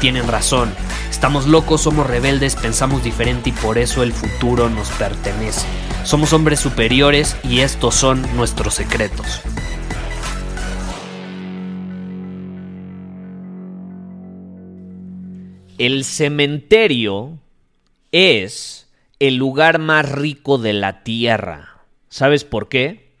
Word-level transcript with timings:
tienen 0.00 0.26
razón. 0.26 0.72
Estamos 1.10 1.46
locos, 1.46 1.82
somos 1.82 2.06
rebeldes, 2.06 2.56
pensamos 2.56 3.04
diferente 3.04 3.50
y 3.50 3.52
por 3.52 3.78
eso 3.78 4.02
el 4.02 4.12
futuro 4.12 4.68
nos 4.70 4.90
pertenece. 4.92 5.66
Somos 6.04 6.32
hombres 6.32 6.58
superiores 6.58 7.36
y 7.44 7.60
estos 7.60 7.94
son 7.94 8.26
nuestros 8.34 8.74
secretos. 8.74 9.42
El 15.78 16.04
cementerio 16.04 17.38
es 18.12 18.88
el 19.18 19.36
lugar 19.36 19.78
más 19.78 20.10
rico 20.10 20.58
de 20.58 20.72
la 20.72 21.02
tierra. 21.04 21.82
¿Sabes 22.08 22.44
por 22.44 22.68
qué? 22.68 23.12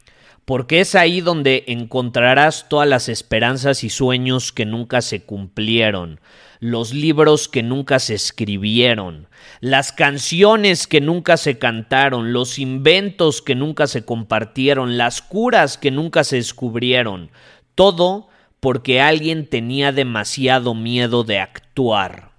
Porque 0.44 0.80
es 0.80 0.94
ahí 0.94 1.20
donde 1.20 1.64
encontrarás 1.68 2.68
todas 2.68 2.88
las 2.88 3.08
esperanzas 3.08 3.84
y 3.84 3.90
sueños 3.90 4.52
que 4.52 4.66
nunca 4.66 5.00
se 5.00 5.22
cumplieron, 5.22 6.20
los 6.60 6.92
libros 6.92 7.48
que 7.48 7.62
nunca 7.62 7.98
se 7.98 8.14
escribieron, 8.14 9.28
las 9.60 9.92
canciones 9.92 10.86
que 10.86 11.00
nunca 11.00 11.38
se 11.38 11.58
cantaron, 11.58 12.34
los 12.34 12.58
inventos 12.58 13.40
que 13.40 13.54
nunca 13.54 13.86
se 13.86 14.04
compartieron, 14.04 14.98
las 14.98 15.22
curas 15.22 15.78
que 15.78 15.90
nunca 15.90 16.22
se 16.22 16.36
descubrieron. 16.36 17.30
Todo 17.74 18.28
porque 18.60 19.00
alguien 19.00 19.46
tenía 19.46 19.90
demasiado 19.90 20.74
miedo 20.74 21.24
de 21.24 21.40
actuar. 21.40 22.32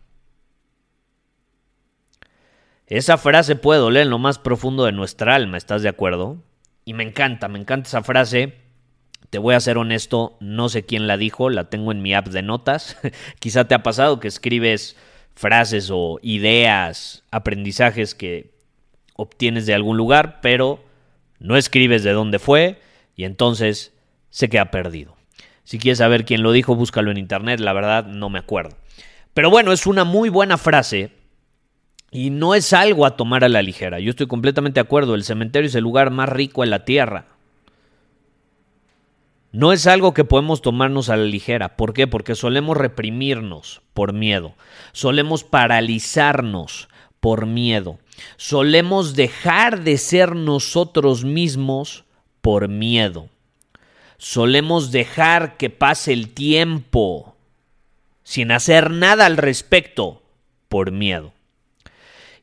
Esa 2.85 3.17
frase 3.17 3.56
puede 3.56 3.80
doler 3.80 4.03
en 4.03 4.11
lo 4.11 4.19
más 4.19 4.38
profundo 4.38 4.85
de 4.85 4.91
nuestra 4.91 5.33
alma, 5.33 5.58
¿estás 5.58 5.81
de 5.81 5.89
acuerdo? 5.89 6.44
Y 6.85 6.94
me 6.94 7.03
encanta, 7.03 7.47
me 7.47 7.58
encanta 7.58 7.88
esa 7.88 8.03
frase. 8.03 8.60
Te 9.31 9.39
voy 9.39 9.55
a 9.55 9.59
ser 9.61 9.77
honesto, 9.77 10.35
no 10.41 10.67
sé 10.67 10.85
quién 10.85 11.07
la 11.07 11.15
dijo, 11.15 11.49
la 11.49 11.69
tengo 11.69 11.93
en 11.93 12.01
mi 12.01 12.13
app 12.13 12.27
de 12.27 12.41
notas. 12.43 12.97
Quizá 13.39 13.65
te 13.65 13.73
ha 13.73 13.81
pasado 13.81 14.19
que 14.19 14.27
escribes 14.27 14.97
frases 15.35 15.89
o 15.89 16.19
ideas, 16.21 17.23
aprendizajes 17.31 18.13
que 18.13 18.51
obtienes 19.15 19.65
de 19.65 19.73
algún 19.73 19.95
lugar, 19.95 20.39
pero 20.41 20.83
no 21.39 21.55
escribes 21.55 22.03
de 22.03 22.11
dónde 22.11 22.39
fue 22.39 22.81
y 23.15 23.23
entonces 23.23 23.93
se 24.29 24.49
queda 24.49 24.69
perdido. 24.69 25.15
Si 25.63 25.79
quieres 25.79 25.99
saber 25.99 26.25
quién 26.25 26.43
lo 26.43 26.51
dijo, 26.51 26.75
búscalo 26.75 27.09
en 27.09 27.17
internet, 27.17 27.61
la 27.61 27.71
verdad 27.71 28.05
no 28.05 28.29
me 28.29 28.39
acuerdo. 28.39 28.75
Pero 29.33 29.49
bueno, 29.49 29.71
es 29.71 29.88
una 29.88 30.03
muy 30.03 30.27
buena 30.27 30.57
frase 30.57 31.11
y 32.11 32.31
no 32.31 32.53
es 32.53 32.73
algo 32.73 33.05
a 33.05 33.16
tomar 33.16 33.45
a 33.45 33.49
la 33.49 33.61
ligera. 33.61 34.01
Yo 34.01 34.09
estoy 34.09 34.27
completamente 34.27 34.81
de 34.81 34.85
acuerdo. 34.85 35.16
El 35.16 35.23
cementerio 35.23 35.69
es 35.69 35.75
el 35.75 35.83
lugar 35.83 36.11
más 36.11 36.27
rico 36.27 36.66
en 36.66 36.69
la 36.69 36.83
tierra. 36.83 37.27
No 39.51 39.73
es 39.73 39.85
algo 39.85 40.13
que 40.13 40.23
podemos 40.23 40.62
tomarnos 40.62 41.09
a 41.09 41.17
la 41.17 41.25
ligera. 41.25 41.75
¿Por 41.75 41.94
qué? 41.94 42.07
Porque 42.07 42.35
solemos 42.35 42.78
reprimirnos 42.78 43.81
por 43.94 44.13
miedo. 44.13 44.53
Solemos 44.94 45.44
paralizarnos 45.44 46.88
por 47.19 47.45
miedo. 47.45 48.00
Solemos 48.38 49.16
dejar 49.16 49.84
de 49.84 49.97
ser 49.97 50.35
nosotros 50.35 51.25
mismos 51.25 52.06
por 52.41 52.69
miedo. 52.69 53.28
Solemos 54.17 54.91
dejar 54.91 55.57
que 55.57 55.69
pase 55.69 56.13
el 56.13 56.29
tiempo 56.29 57.35
sin 58.23 58.51
hacer 58.51 58.91
nada 58.91 59.25
al 59.25 59.35
respecto 59.35 60.22
por 60.69 60.91
miedo. 60.91 61.33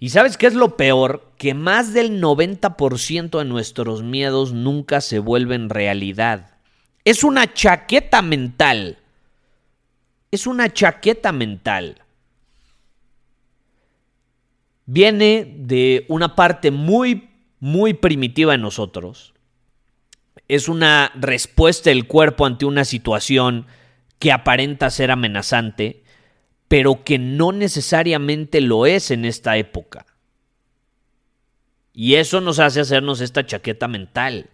¿Y 0.00 0.10
sabes 0.10 0.36
qué 0.36 0.46
es 0.46 0.54
lo 0.54 0.76
peor? 0.76 1.32
Que 1.38 1.54
más 1.54 1.94
del 1.94 2.20
90% 2.20 3.38
de 3.38 3.44
nuestros 3.44 4.02
miedos 4.02 4.52
nunca 4.52 5.00
se 5.00 5.18
vuelven 5.18 5.70
realidad. 5.70 6.57
Es 7.04 7.24
una 7.24 7.52
chaqueta 7.52 8.22
mental. 8.22 8.98
Es 10.30 10.46
una 10.46 10.72
chaqueta 10.72 11.32
mental. 11.32 12.02
Viene 14.86 15.54
de 15.56 16.04
una 16.08 16.34
parte 16.34 16.70
muy, 16.70 17.30
muy 17.60 17.94
primitiva 17.94 18.54
en 18.54 18.62
nosotros. 18.62 19.34
Es 20.48 20.68
una 20.68 21.12
respuesta 21.14 21.90
del 21.90 22.06
cuerpo 22.06 22.46
ante 22.46 22.64
una 22.64 22.84
situación 22.84 23.66
que 24.18 24.32
aparenta 24.32 24.90
ser 24.90 25.10
amenazante 25.10 26.02
pero 26.68 27.02
que 27.02 27.18
no 27.18 27.52
necesariamente 27.52 28.60
lo 28.60 28.86
es 28.86 29.10
en 29.10 29.24
esta 29.24 29.56
época. 29.56 30.06
Y 31.94 32.14
eso 32.14 32.40
nos 32.40 32.58
hace 32.58 32.80
hacernos 32.80 33.22
esta 33.22 33.44
chaqueta 33.44 33.88
mental. 33.88 34.50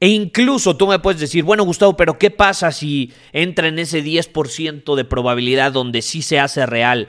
E 0.00 0.08
incluso 0.08 0.76
tú 0.76 0.86
me 0.86 0.98
puedes 0.98 1.20
decir, 1.20 1.44
bueno 1.44 1.64
Gustavo, 1.64 1.96
pero 1.96 2.18
¿qué 2.18 2.30
pasa 2.30 2.72
si 2.72 3.12
entra 3.32 3.68
en 3.68 3.78
ese 3.78 4.04
10% 4.04 4.96
de 4.96 5.04
probabilidad 5.04 5.72
donde 5.72 6.02
sí 6.02 6.22
se 6.22 6.38
hace 6.38 6.66
real? 6.66 7.08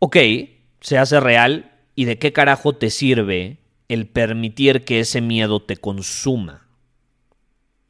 Ok, 0.00 0.16
se 0.80 0.98
hace 0.98 1.20
real 1.20 1.72
y 1.94 2.04
de 2.04 2.18
qué 2.18 2.32
carajo 2.32 2.74
te 2.74 2.90
sirve 2.90 3.58
el 3.88 4.06
permitir 4.06 4.84
que 4.84 5.00
ese 5.00 5.20
miedo 5.20 5.62
te 5.62 5.76
consuma. 5.76 6.66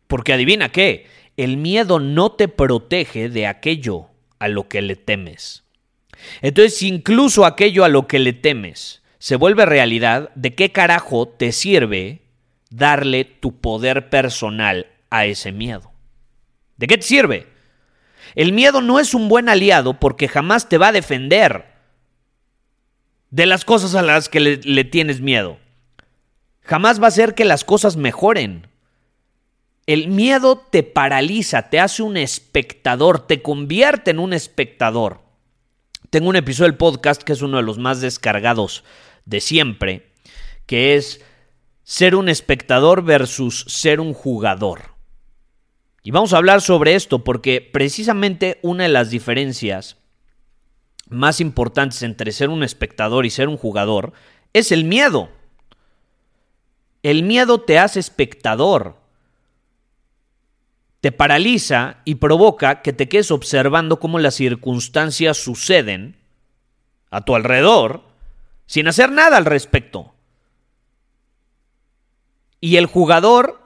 Porque 0.06 0.32
adivina 0.32 0.70
qué, 0.70 1.06
el 1.36 1.56
miedo 1.56 1.98
no 1.98 2.32
te 2.32 2.48
protege 2.48 3.28
de 3.28 3.46
aquello 3.46 4.10
a 4.38 4.48
lo 4.48 4.68
que 4.68 4.82
le 4.82 4.96
temes. 4.96 5.64
Entonces, 6.42 6.82
incluso 6.82 7.44
aquello 7.44 7.84
a 7.84 7.88
lo 7.88 8.06
que 8.06 8.18
le 8.18 8.32
temes 8.32 9.02
se 9.18 9.36
vuelve 9.36 9.64
realidad, 9.64 10.30
¿de 10.34 10.54
qué 10.54 10.70
carajo 10.70 11.26
te 11.26 11.50
sirve 11.50 12.23
darle 12.76 13.24
tu 13.24 13.60
poder 13.60 14.10
personal 14.10 14.86
a 15.10 15.26
ese 15.26 15.52
miedo? 15.52 15.92
¿De 16.76 16.86
qué 16.86 16.96
te 16.96 17.04
sirve? 17.04 17.46
El 18.34 18.52
miedo 18.52 18.80
no 18.80 18.98
es 18.98 19.14
un 19.14 19.28
buen 19.28 19.48
aliado 19.48 20.00
porque 20.00 20.28
jamás 20.28 20.68
te 20.68 20.78
va 20.78 20.88
a 20.88 20.92
defender 20.92 21.66
de 23.30 23.46
las 23.46 23.64
cosas 23.64 23.94
a 23.94 24.02
las 24.02 24.28
que 24.28 24.40
le, 24.40 24.84
tienes 24.84 25.20
miedo. 25.20 25.58
Jamás 26.62 27.00
va 27.00 27.06
a 27.06 27.08
hacer 27.08 27.34
que 27.34 27.44
las 27.44 27.64
cosas 27.64 27.96
mejoren. 27.96 28.68
El 29.86 30.08
miedo 30.08 30.64
te 30.70 30.82
paraliza, 30.82 31.68
te 31.68 31.78
hace 31.78 32.02
un 32.02 32.16
espectador, 32.16 33.26
te 33.26 33.42
convierte 33.42 34.12
en 34.12 34.18
un 34.18 34.32
espectador. 34.32 35.20
Tengo 36.10 36.28
un 36.28 36.36
episodio 36.36 36.70
del 36.70 36.78
podcast 36.78 37.22
que 37.22 37.32
es 37.32 37.42
uno 37.42 37.58
de 37.58 37.64
los 37.64 37.78
más 37.78 38.00
descargados 38.00 38.84
de 39.26 39.40
siempre, 39.40 40.10
que 40.66 40.94
es 40.94 41.20
ser 41.84 42.16
un 42.16 42.28
espectador 42.28 43.04
versus 43.04 43.64
ser 43.68 44.00
un 44.00 44.12
jugador. 44.12 44.94
Y 46.02 46.10
vamos 46.10 46.32
a 46.32 46.38
hablar 46.38 46.60
sobre 46.60 46.94
esto 46.94 47.22
porque 47.24 47.60
precisamente 47.60 48.58
una 48.62 48.82
de 48.82 48.90
las 48.90 49.10
diferencias 49.10 49.96
más 51.08 51.40
importantes 51.40 52.02
entre 52.02 52.32
ser 52.32 52.48
un 52.48 52.62
espectador 52.62 53.24
y 53.24 53.30
ser 53.30 53.48
un 53.48 53.56
jugador 53.56 54.12
es 54.52 54.72
el 54.72 54.84
miedo. 54.84 55.30
El 57.02 57.22
miedo 57.22 57.60
te 57.60 57.78
hace 57.78 58.00
espectador 58.00 59.04
te 61.04 61.12
paraliza 61.12 61.98
y 62.06 62.14
provoca 62.14 62.80
que 62.80 62.94
te 62.94 63.10
quedes 63.10 63.30
observando 63.30 64.00
cómo 64.00 64.18
las 64.18 64.36
circunstancias 64.36 65.36
suceden 65.36 66.16
a 67.10 67.26
tu 67.26 67.34
alrededor 67.34 68.04
sin 68.64 68.88
hacer 68.88 69.12
nada 69.12 69.36
al 69.36 69.44
respecto. 69.44 70.13
Y 72.64 72.78
el 72.78 72.86
jugador 72.86 73.60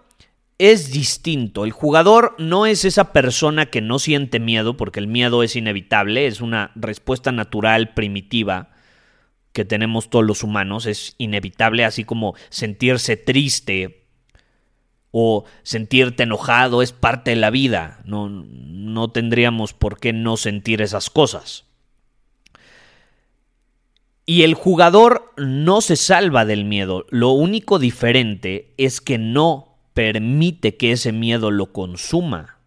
es 0.59 0.91
distinto. 0.91 1.65
El 1.65 1.71
jugador 1.71 2.35
no 2.39 2.67
es 2.67 2.85
esa 2.85 3.13
persona 3.13 3.67
que 3.67 3.81
no 3.81 4.01
siente 4.01 4.41
miedo, 4.41 4.77
porque 4.77 4.99
el 4.99 5.07
miedo 5.07 5.45
es 5.45 5.55
inevitable, 5.55 6.27
es 6.27 6.41
una 6.41 6.73
respuesta 6.75 7.31
natural, 7.31 7.95
primitiva, 7.95 8.71
que 9.53 9.65
tenemos 9.65 10.11
todos 10.11 10.25
los 10.25 10.43
humanos. 10.43 10.87
Es 10.87 11.15
inevitable, 11.17 11.85
así 11.85 12.03
como 12.03 12.35
sentirse 12.49 13.17
triste 13.17 14.09
o 15.13 15.45
sentirte 15.63 16.25
enojado 16.25 16.83
es 16.83 16.91
parte 16.91 17.31
de 17.31 17.37
la 17.37 17.51
vida. 17.51 18.01
No, 18.05 18.29
no 18.29 19.13
tendríamos 19.13 19.75
por 19.75 20.01
qué 20.01 20.13
no 20.13 20.37
sentir 20.37 20.83
esas 20.83 21.09
cosas. 21.09 21.68
Y 24.31 24.43
el 24.43 24.53
jugador 24.53 25.33
no 25.39 25.81
se 25.81 25.97
salva 25.97 26.45
del 26.45 26.67
miedo. 26.67 27.07
Lo 27.09 27.31
único 27.31 27.79
diferente 27.79 28.75
es 28.77 29.01
que 29.01 29.17
no 29.17 29.79
permite 29.95 30.77
que 30.77 30.93
ese 30.93 31.13
miedo 31.13 31.51
lo 31.51 31.73
consuma. 31.73 32.59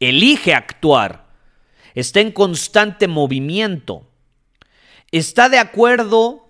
Elige 0.00 0.52
actuar. 0.52 1.28
Está 1.94 2.18
en 2.18 2.32
constante 2.32 3.06
movimiento. 3.06 4.10
Está 5.12 5.48
de 5.48 5.60
acuerdo 5.60 6.48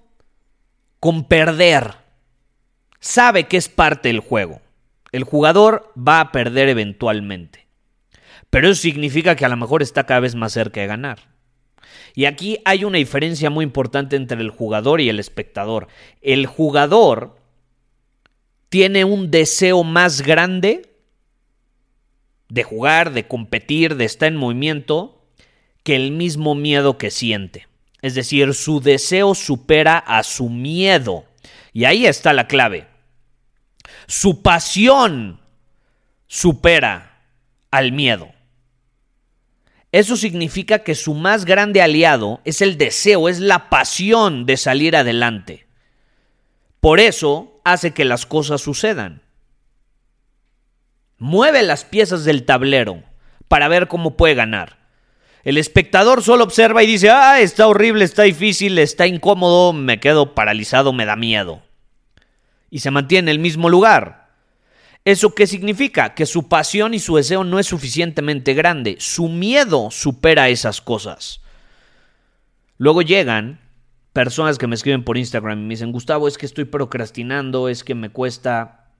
con 0.99 1.25
perder. 1.25 1.97
Sabe 2.99 3.47
que 3.47 3.59
es 3.59 3.69
parte 3.69 4.09
del 4.09 4.21
juego. 4.21 4.63
El 5.13 5.25
jugador 5.25 5.93
va 5.99 6.21
a 6.21 6.33
perder 6.33 6.71
eventualmente. 6.71 7.67
Pero 8.49 8.71
eso 8.71 8.81
significa 8.81 9.37
que 9.37 9.45
a 9.45 9.51
lo 9.51 9.59
mejor 9.59 9.83
está 9.83 10.05
cada 10.05 10.21
vez 10.21 10.35
más 10.35 10.55
cerca 10.55 10.81
de 10.81 10.87
ganar. 10.87 11.34
Y 12.15 12.27
aquí 12.27 12.59
hay 12.65 12.85
una 12.85 12.99
diferencia 12.99 13.51
muy 13.51 13.65
importante 13.65 14.17
entre 14.17 14.41
el 14.41 14.51
jugador 14.51 15.01
y 15.01 15.09
el 15.09 15.19
espectador. 15.19 15.89
El 16.21 16.47
jugador 16.47 17.37
tiene 18.69 19.05
un 19.05 19.31
deseo 19.31 19.85
más 19.85 20.23
grande 20.23 20.91
de 22.49 22.63
jugar, 22.63 23.13
de 23.13 23.27
competir, 23.27 23.97
de 23.97 24.05
estar 24.05 24.29
en 24.29 24.37
movimiento, 24.37 25.25
que 25.83 25.97
el 25.97 26.13
mismo 26.13 26.55
miedo 26.55 26.99
que 26.99 27.11
siente. 27.11 27.69
Es 28.03 28.15
decir, 28.15 28.53
su 28.55 28.81
deseo 28.81 29.35
supera 29.35 29.99
a 29.99 30.23
su 30.23 30.51
miedo. 30.51 31.25
Y 31.73 31.85
ahí 31.85 32.07
está 32.07 32.33
la 32.33 32.47
clave. 32.47 32.87
Su 34.07 34.43
pasión 34.43 35.41
supera 36.27 37.23
al 37.71 37.93
miedo. 37.93 38.34
Eso 39.95 40.17
significa 40.17 40.81
que 40.81 40.97
su 40.97 41.15
más 41.15 41.45
grande 41.45 41.81
aliado 41.81 42.41
es 42.45 42.63
el 42.63 42.79
deseo, 42.79 43.29
es 43.29 43.39
la 43.39 43.71
pasión 43.71 44.45
de 44.45 44.57
salir 44.57 44.97
adelante. 44.97 45.69
Por 46.81 46.99
eso 46.99 47.61
hace 47.63 47.93
que 47.93 48.05
las 48.05 48.27
cosas 48.27 48.61
sucedan. 48.61 49.23
Mueve 51.17 51.63
las 51.63 51.85
piezas 51.85 52.25
del 52.25 52.45
tablero 52.45 53.05
para 53.47 53.69
ver 53.69 53.87
cómo 53.87 54.17
puede 54.17 54.35
ganar. 54.35 54.79
El 55.45 55.59
espectador 55.59 56.25
solo 56.25 56.43
observa 56.43 56.83
y 56.83 56.89
dice, 56.89 57.11
ah, 57.11 57.39
está 57.39 57.69
horrible, 57.69 58.05
está 58.05 58.25
difícil, 58.25 58.77
está 58.81 59.07
incómodo, 59.07 59.73
me 59.73 60.01
quedo 60.01 60.35
paralizado, 60.35 60.93
me 60.93 61.07
da 61.07 61.15
miedo. 61.15 61.63
Y 62.69 62.81
se 62.81 62.91
mantiene 62.91 63.31
en 63.31 63.37
el 63.37 63.39
mismo 63.39 63.69
lugar. 63.69 64.24
¿Eso 65.05 65.35
qué 65.35 65.47
significa? 65.47 66.15
Que 66.15 66.25
su 66.25 66.49
pasión 66.49 66.95
y 66.95 66.99
su 66.99 67.17
deseo 67.17 67.45
no 67.45 67.59
es 67.59 67.67
suficientemente 67.67 68.55
grande. 68.55 68.97
Su 68.99 69.29
miedo 69.29 69.91
supera 69.91 70.49
esas 70.49 70.81
cosas. 70.81 71.43
Luego 72.79 73.03
llegan 73.03 73.61
personas 74.15 74.57
que 74.57 74.67
me 74.67 74.75
escriben 74.75 75.05
por 75.05 75.19
Instagram 75.19 75.59
y 75.59 75.63
me 75.63 75.75
dicen, 75.75 75.93
Gustavo, 75.93 76.27
es 76.27 76.39
que 76.39 76.47
estoy 76.47 76.65
procrastinando, 76.65 77.69
es 77.69 77.85
que 77.85 77.95
me 77.95 78.09
cuesta 78.09 78.93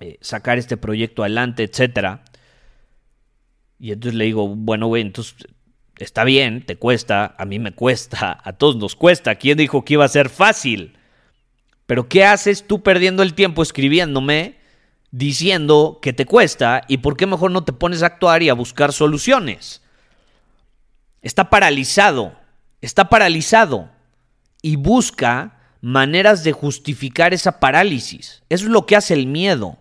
eh, 0.00 0.18
sacar 0.20 0.58
este 0.58 0.76
proyecto 0.76 1.22
adelante, 1.22 1.62
etc. 1.62 2.20
Y 3.78 3.92
entonces 3.92 4.16
le 4.18 4.26
digo, 4.26 4.48
bueno, 4.48 4.88
güey, 4.88 5.00
entonces 5.00 5.34
está 5.96 6.24
bien, 6.24 6.66
te 6.66 6.76
cuesta, 6.76 7.34
a 7.38 7.46
mí 7.46 7.58
me 7.58 7.72
cuesta, 7.72 8.38
a 8.44 8.52
todos 8.52 8.76
nos 8.76 8.96
cuesta. 8.96 9.36
¿Quién 9.36 9.56
dijo 9.56 9.82
que 9.82 9.94
iba 9.94 10.04
a 10.04 10.08
ser 10.08 10.28
fácil? 10.28 10.98
Pero 11.86 12.06
¿qué 12.06 12.24
haces 12.24 12.66
tú 12.66 12.82
perdiendo 12.82 13.22
el 13.22 13.32
tiempo 13.32 13.62
escribiéndome? 13.62 14.57
Diciendo 15.10 15.98
que 16.02 16.12
te 16.12 16.26
cuesta 16.26 16.82
y 16.88 16.98
por 16.98 17.16
qué 17.16 17.26
mejor 17.26 17.50
no 17.50 17.64
te 17.64 17.72
pones 17.72 18.02
a 18.02 18.06
actuar 18.06 18.42
y 18.42 18.48
a 18.48 18.54
buscar 18.54 18.92
soluciones. 18.92 19.82
Está 21.22 21.50
paralizado, 21.50 22.34
está 22.80 23.08
paralizado 23.08 23.90
y 24.62 24.76
busca 24.76 25.58
maneras 25.80 26.44
de 26.44 26.52
justificar 26.52 27.32
esa 27.32 27.60
parálisis. 27.60 28.42
Eso 28.48 28.64
es 28.64 28.70
lo 28.70 28.86
que 28.86 28.96
hace 28.96 29.14
el 29.14 29.26
miedo. 29.26 29.78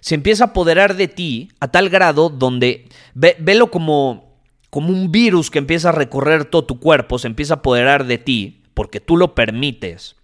Se 0.00 0.14
empieza 0.14 0.44
a 0.44 0.46
apoderar 0.48 0.96
de 0.96 1.08
ti 1.08 1.50
a 1.60 1.68
tal 1.68 1.88
grado 1.88 2.30
donde 2.30 2.88
velo 3.14 3.70
como, 3.70 4.38
como 4.70 4.88
un 4.88 5.12
virus 5.12 5.50
que 5.50 5.58
empieza 5.58 5.90
a 5.90 5.92
recorrer 5.92 6.46
todo 6.46 6.64
tu 6.64 6.80
cuerpo, 6.80 7.18
se 7.18 7.26
empieza 7.26 7.54
a 7.54 7.56
apoderar 7.58 8.06
de 8.06 8.18
ti 8.18 8.62
porque 8.74 9.00
tú 9.00 9.16
lo 9.16 9.34
permites. 9.34 10.16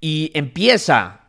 Y 0.00 0.30
empieza 0.34 1.19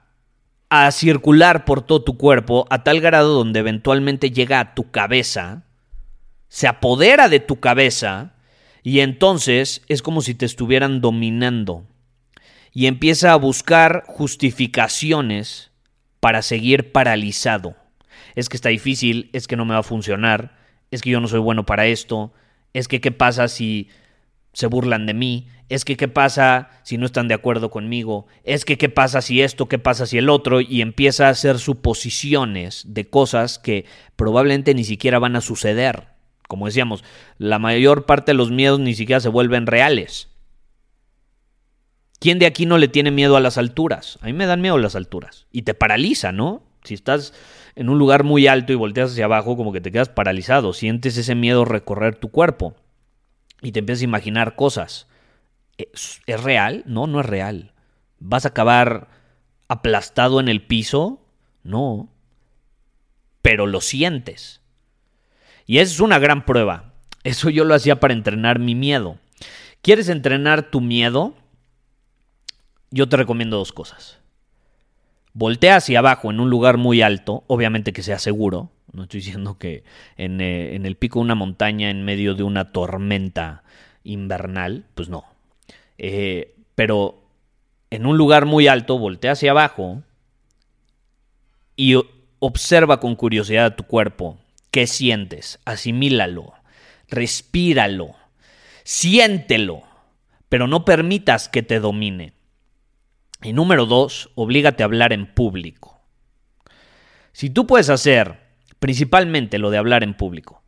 a 0.74 0.90
circular 0.92 1.66
por 1.66 1.82
todo 1.82 2.02
tu 2.02 2.18
cuerpo 2.18 2.66
a 2.70 2.82
tal 2.82 3.02
grado 3.02 3.34
donde 3.34 3.60
eventualmente 3.60 4.32
llega 4.32 4.62
a 4.62 4.74
tu 4.74 4.90
cabeza, 4.90 5.66
se 6.48 6.66
apodera 6.66 7.28
de 7.28 7.42
tu 7.42 7.60
cabeza 7.60 8.36
y 8.82 9.02
entonces 9.02 9.82
es 9.90 10.02
como 10.02 10.22
si 10.22 10.34
te 10.34 10.46
estuvieran 10.46 11.02
dominando 11.02 11.86
y 12.72 12.86
empieza 12.86 13.34
a 13.34 13.36
buscar 13.36 14.06
justificaciones 14.08 15.72
para 16.22 16.42
seguir 16.42 16.94
paralizado. 16.94 17.76
Es 18.36 18.48
que 18.48 18.56
está 18.56 18.70
difícil, 18.70 19.30
es 19.34 19.48
que 19.48 19.58
no 19.58 19.66
me 19.66 19.74
va 19.74 19.82
a 19.82 19.84
funcionar, 19.84 20.56
es 20.90 21.02
que 21.02 21.10
yo 21.10 21.20
no 21.20 21.28
soy 21.28 21.42
bueno 21.42 21.66
para 21.66 21.86
esto, 21.88 22.32
es 22.72 22.88
que 22.88 23.02
qué 23.02 23.12
pasa 23.12 23.50
si 23.50 23.90
se 24.54 24.68
burlan 24.68 25.06
de 25.06 25.14
mí, 25.14 25.48
es 25.70 25.86
que 25.86 25.96
qué 25.96 26.10
pasa 26.10 26.70
si 26.84 26.98
no 26.98 27.06
están 27.06 27.30
de 27.30 27.34
acuerdo 27.34 27.70
conmigo, 27.72 28.28
es 28.44 28.66
que 28.66 28.78
qué 28.78 28.90
pasa 28.90 29.22
si 29.22 29.42
esto, 29.42 29.68
qué 29.68 29.80
pasa 29.80 30.06
si 30.06 30.18
el 30.18 30.30
otro, 30.30 30.60
y 30.60 30.82
empieza 30.82 31.28
a 31.28 31.32
hacer 31.32 31.60
suposiciones 31.60 32.84
de 32.88 33.10
cosas 33.10 33.58
que 33.58 33.86
probablemente 34.18 34.74
ni 34.74 34.84
siquiera 34.84 35.20
van 35.20 35.38
a 35.38 35.42
suceder. 35.42 36.10
Como 36.50 36.66
decíamos, 36.66 37.06
la 37.38 37.60
mayor 37.60 38.06
parte 38.06 38.32
de 38.32 38.38
los 38.38 38.52
miedos 38.52 38.82
ni 38.82 38.94
siquiera 38.94 39.22
se 39.22 39.30
vuelven 39.30 39.66
reales. 39.66 40.28
¿Quién 42.20 42.38
de 42.38 42.46
aquí 42.46 42.66
no 42.66 42.78
le 42.78 42.90
tiene 42.90 43.10
miedo 43.10 43.38
a 43.38 43.40
las 43.40 43.58
alturas? 43.58 44.20
A 44.22 44.26
mí 44.26 44.34
me 44.34 44.46
dan 44.46 44.62
miedo 44.62 44.78
las 44.78 44.96
alturas. 44.98 45.48
Y 45.52 45.62
te 45.62 45.74
paraliza, 45.74 46.34
¿no? 46.34 46.64
Si 46.84 46.94
estás 46.94 47.34
en 47.76 47.88
un 47.88 47.98
lugar 47.98 48.26
muy 48.26 48.48
alto 48.48 48.74
y 48.74 48.76
volteas 48.76 49.12
hacia 49.12 49.26
abajo, 49.26 49.56
como 49.56 49.72
que 49.72 49.82
te 49.82 49.92
quedas 49.92 50.10
paralizado, 50.10 50.74
sientes 50.74 51.16
ese 51.16 51.34
miedo 51.34 51.64
recorrer 51.64 52.16
tu 52.16 52.30
cuerpo 52.30 52.76
y 53.62 53.72
te 53.72 53.80
empiezas 53.80 54.02
a 54.02 54.06
imaginar 54.06 54.56
cosas. 54.56 55.08
¿Es, 55.78 56.22
real? 56.26 56.84
No, 56.86 57.08
no 57.08 57.22
es 57.22 57.26
real. 57.26 57.74
¿Vas 58.20 58.46
a 58.46 58.50
acabar 58.50 59.08
aplastado 59.68 60.40
en 60.40 60.48
el 60.48 60.66
piso? 60.66 61.22
No. 61.64 62.10
Pero 63.42 63.68
lo 63.68 63.82
sientes. 63.82 64.62
Y 65.66 65.80
es 65.80 66.00
una 66.00 66.20
gran 66.20 66.46
prueba. 66.46 66.94
Eso 67.24 67.50
yo 67.50 67.64
lo 67.66 67.76
hacía 67.76 68.00
para 68.00 68.14
entrenar 68.14 68.60
mi 68.60 68.76
miedo. 68.76 69.20
¿Quieres 69.82 70.10
entrenar 70.10 70.70
tu 70.70 70.82
miedo? 70.82 71.36
Yo 72.90 73.08
te 73.08 73.18
recomiendo 73.18 73.58
dos 73.58 73.72
cosas. 73.72 74.21
Voltea 75.34 75.78
hacia 75.78 76.00
abajo 76.00 76.30
en 76.30 76.40
un 76.40 76.50
lugar 76.50 76.78
muy 76.78 77.02
alto, 77.02 77.44
obviamente 77.48 77.94
que 77.94 78.04
sea 78.04 78.20
seguro. 78.20 78.72
No 78.92 79.04
estoy 79.04 79.22
diciendo 79.22 79.58
que 79.58 79.84
en, 80.18 80.42
eh, 80.42 80.76
el 80.76 80.96
pico 80.98 81.20
de 81.20 81.26
una 81.26 81.36
montaña, 81.36 81.90
en 81.90 82.04
medio 82.04 82.36
de 82.36 82.44
una 82.44 82.72
tormenta 82.72 83.64
invernal, 84.04 84.86
pues 84.96 85.08
no. 85.08 85.24
Eh, 85.98 86.56
pero 86.76 87.24
en 87.90 88.06
un 88.06 88.18
lugar 88.18 88.46
muy 88.46 88.68
alto, 88.68 88.98
voltea 88.98 89.34
hacia 89.34 89.52
abajo 89.52 90.04
y 91.76 91.96
observa 92.40 93.00
con 93.00 93.16
curiosidad 93.16 93.76
tu 93.76 93.84
cuerpo. 93.84 94.38
¿Qué 94.72 94.88
sientes? 94.88 95.60
Asimílalo, 95.66 96.54
respíralo, 97.08 98.16
siéntelo, 98.84 99.84
pero 100.50 100.68
no 100.68 100.84
permitas 100.86 101.50
que 101.50 101.64
te 101.64 101.80
domine. 101.80 102.34
Y 103.44 103.54
número 103.54 103.86
dos, 103.86 104.30
oblígate 104.36 104.84
a 104.84 104.86
hablar 104.86 105.14
en 105.14 105.34
público. 105.34 106.00
Si 107.32 107.50
tú 107.50 107.66
puedes 107.66 107.90
hacer 107.90 108.40
principalmente 108.80 109.58
lo 109.58 109.72
de 109.72 109.78
hablar 109.78 110.04
en 110.04 110.14
público, 110.14 110.62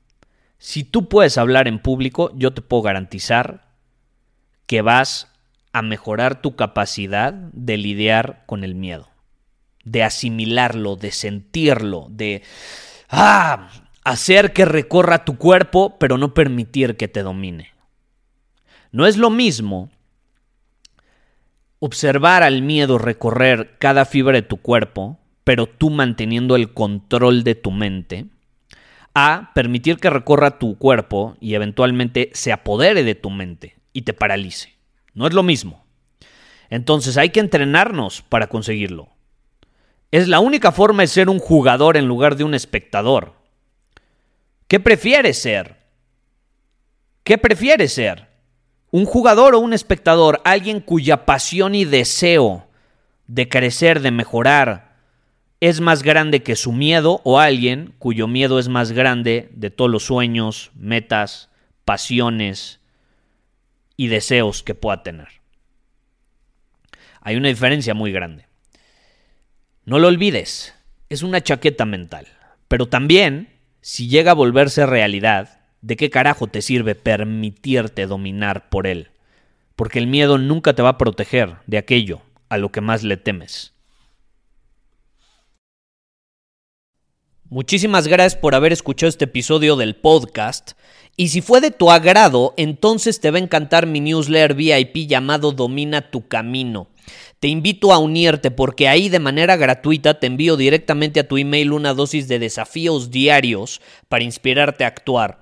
si 0.58 0.84
tú 0.84 1.10
puedes 1.10 1.38
hablar 1.38 1.68
en 1.68 1.80
público, 1.80 2.32
yo 2.36 2.53
te 2.53 2.62
puedo 2.62 2.84
garantizar 2.84 3.68
que 4.65 4.82
vas 4.82 5.32
a 5.74 5.82
mejorar 5.82 6.42
tu 6.42 6.56
capacidad 6.56 7.34
de 7.34 7.77
lidiar 7.77 8.44
con 8.46 8.63
el 8.63 8.74
miedo, 8.74 9.10
de 9.84 10.03
asimilarlo, 10.03 10.96
de 10.96 11.12
sentirlo, 11.12 12.08
de 12.10 12.44
ah, 13.10 13.70
hacer 14.03 14.53
que 14.53 14.65
recorra 14.65 15.25
tu 15.25 15.38
cuerpo, 15.38 15.98
pero 16.00 16.18
no 16.18 16.34
permitir 16.34 16.96
que 16.96 17.08
te 17.08 17.24
domine. 17.24 17.74
No 18.92 19.06
es 19.06 19.18
lo 19.18 19.30
mismo 19.30 19.89
observar 21.86 22.44
al 22.44 22.62
miedo 22.62 22.98
recorrer 22.98 23.75
cada 23.78 24.06
fibra 24.06 24.36
de 24.38 24.42
tu 24.42 24.56
cuerpo, 24.56 25.20
pero 25.44 25.68
tú 25.68 25.90
manteniendo 25.90 26.56
el 26.56 26.74
control 26.74 27.44
de 27.44 27.56
tu 27.56 27.72
mente, 27.72 28.28
a 29.13 29.52
permitir 29.54 29.98
que 29.98 30.10
recorra 30.10 30.60
tu 30.60 30.78
cuerpo 30.78 31.36
y 31.42 31.56
eventualmente 31.56 32.30
se 32.32 32.54
apodere 32.54 33.04
de 33.04 33.16
tu 33.16 33.30
mente 33.30 33.75
y 33.92 34.04
te 34.04 34.13
paralice. 34.13 34.78
No 35.13 35.28
es 35.28 35.34
lo 35.34 35.44
mismo. 35.44 35.84
Entonces 36.70 37.18
hay 37.18 37.32
que 37.32 37.42
entrenarnos 37.42 38.22
para 38.22 38.48
conseguirlo. 38.48 39.10
Es 40.10 40.30
la 40.30 40.40
única 40.40 40.72
forma 40.72 41.04
de 41.04 41.08
ser 41.08 41.28
un 41.28 41.40
jugador 41.40 41.98
en 41.98 42.08
lugar 42.08 42.38
de 42.38 42.46
un 42.46 42.54
espectador. 42.54 43.34
¿Qué 44.70 44.80
prefieres 44.80 45.38
ser? 45.38 45.75
¿Qué 47.25 47.38
prefieres 47.38 47.92
ser? 47.92 48.30
Un 48.94 49.06
jugador 49.06 49.56
o 49.56 49.60
un 49.60 49.74
espectador, 49.74 50.40
alguien 50.46 50.80
cuya 50.80 51.26
pasión 51.26 51.74
y 51.74 51.84
deseo 51.84 52.68
de 53.26 53.50
crecer, 53.50 54.02
de 54.02 54.12
mejorar, 54.12 55.00
es 55.60 55.82
más 55.82 56.04
grande 56.04 56.44
que 56.44 56.56
su 56.56 56.72
miedo 56.72 57.20
o 57.24 57.40
alguien 57.40 57.96
cuyo 57.98 58.28
miedo 58.28 58.60
es 58.60 58.70
más 58.70 58.92
grande 58.92 59.50
de 59.56 59.72
todos 59.72 59.90
los 59.90 60.06
sueños, 60.06 60.70
metas, 60.76 61.50
pasiones 61.86 62.82
y 63.98 64.10
deseos 64.10 64.62
que 64.62 64.76
pueda 64.76 65.02
tener. 65.02 65.30
Hay 67.22 67.36
una 67.36 67.48
diferencia 67.48 67.96
muy 67.96 68.12
grande. 68.12 68.46
No 69.86 69.98
lo 69.98 70.08
olvides, 70.08 70.76
es 71.10 71.24
una 71.24 71.42
chaqueta 71.42 71.86
mental. 71.86 72.28
Pero 72.68 72.86
también, 72.90 73.58
si 73.82 74.08
llega 74.08 74.30
a 74.30 74.36
volverse 74.36 74.86
realidad, 74.86 75.62
¿de 75.84 75.98
qué 75.98 76.10
carajo 76.10 76.48
te 76.48 76.63
sirve 76.63 76.96
permitirte 76.96 78.08
dominar 78.08 78.70
por 78.70 78.88
él? 78.88 79.10
Porque 79.75 80.00
el 80.00 80.08
miedo 80.08 80.40
nunca 80.40 80.74
te 80.74 80.82
va 80.82 80.90
a 80.90 80.98
proteger 80.98 81.58
de 81.68 81.78
aquello 81.78 82.22
a 82.50 82.58
lo 82.58 82.72
que 82.72 82.82
más 82.82 83.04
le 83.04 83.18
temes. 83.18 83.74
Muchísimas 87.50 88.08
gracias 88.08 88.40
por 88.40 88.56
haber 88.56 88.74
escuchado 88.74 89.10
este 89.10 89.25
episodio 89.25 89.75
del 89.75 89.96
podcast. 89.96 90.72
Y 91.16 91.28
si 91.28 91.42
fue 91.42 91.62
de 91.62 91.70
tu 91.70 91.92
agrado, 91.92 92.56
entonces 92.58 93.20
te 93.20 93.30
va 93.30 93.38
a 93.38 93.42
encantar 93.42 93.86
mi 93.86 94.00
newsletter 94.00 94.56
VIP 94.56 95.08
llamado 95.08 95.52
Domina 95.52 96.10
tu 96.10 96.28
Camino. 96.28 96.88
Te 97.40 97.50
invito 97.50 97.92
a 97.92 98.00
unirte 98.00 98.50
porque 98.50 98.88
ahí 98.88 99.10
de 99.10 99.20
manera 99.20 99.58
gratuita 99.58 100.20
te 100.20 100.28
envío 100.28 100.56
directamente 100.56 101.20
a 101.20 101.28
tu 101.28 101.38
email 101.38 101.74
una 101.74 101.94
dosis 101.94 102.28
de 102.28 102.40
desafíos 102.40 103.12
diarios 103.12 103.82
para 104.08 104.24
inspirarte 104.24 104.86
a 104.86 104.88
actuar. 104.88 105.42